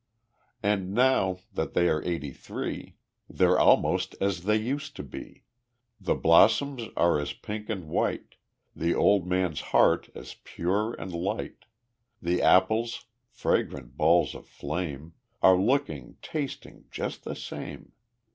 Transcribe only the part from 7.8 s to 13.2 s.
white, The old man's heart as pure and light. The apples